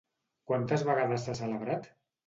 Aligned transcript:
Quantes 0.51 0.85
vegades 0.89 1.29
s'ha 1.29 1.39
celebrat? 1.45 1.91